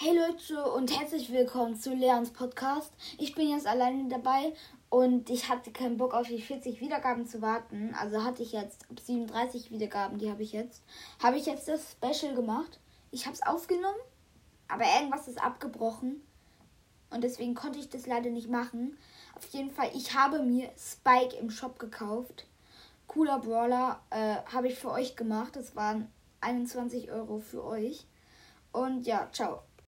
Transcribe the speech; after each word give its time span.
Hey 0.00 0.16
Leute 0.16 0.62
und 0.70 0.96
herzlich 0.96 1.32
willkommen 1.32 1.74
zu 1.74 1.92
Leons 1.92 2.30
Podcast. 2.30 2.92
Ich 3.18 3.34
bin 3.34 3.48
jetzt 3.48 3.66
alleine 3.66 4.08
dabei 4.08 4.52
und 4.90 5.28
ich 5.28 5.48
hatte 5.48 5.72
keinen 5.72 5.96
Bock 5.96 6.14
auf 6.14 6.28
die 6.28 6.40
40 6.40 6.80
Wiedergaben 6.80 7.26
zu 7.26 7.42
warten. 7.42 7.96
Also 8.00 8.22
hatte 8.22 8.44
ich 8.44 8.52
jetzt 8.52 8.86
37 9.04 9.72
Wiedergaben, 9.72 10.18
die 10.18 10.30
habe 10.30 10.44
ich 10.44 10.52
jetzt. 10.52 10.84
Habe 11.20 11.36
ich 11.36 11.46
jetzt 11.46 11.66
das 11.66 11.90
Special 11.90 12.36
gemacht. 12.36 12.78
Ich 13.10 13.26
habe 13.26 13.34
es 13.34 13.42
aufgenommen, 13.42 13.98
aber 14.68 14.84
irgendwas 14.84 15.26
ist 15.26 15.42
abgebrochen 15.42 16.22
und 17.10 17.24
deswegen 17.24 17.56
konnte 17.56 17.80
ich 17.80 17.88
das 17.88 18.06
leider 18.06 18.30
nicht 18.30 18.48
machen. 18.48 18.96
Auf 19.34 19.46
jeden 19.48 19.72
Fall, 19.72 19.90
ich 19.96 20.14
habe 20.14 20.44
mir 20.44 20.70
Spike 20.78 21.34
im 21.34 21.50
Shop 21.50 21.80
gekauft. 21.80 22.46
Cooler 23.08 23.40
Brawler 23.40 24.00
äh, 24.10 24.36
habe 24.52 24.68
ich 24.68 24.78
für 24.78 24.92
euch 24.92 25.16
gemacht. 25.16 25.56
Das 25.56 25.74
waren 25.74 26.08
21 26.40 27.10
Euro 27.10 27.40
für 27.40 27.64
euch. 27.64 28.06
Und 28.70 29.04
ja, 29.04 29.28
ciao. 29.32 29.62